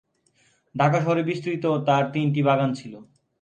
ঢাকা 0.75 0.97
শহরে 1.01 1.23
বিস্তৃত 1.23 1.65
তার 1.87 2.03
তিনটি 2.13 2.41
বাগান 2.47 2.69
ছিল। 2.73 2.93